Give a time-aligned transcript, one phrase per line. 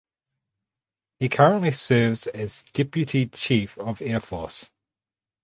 [1.19, 4.71] He currently serves as Deputy Chief of Air Force.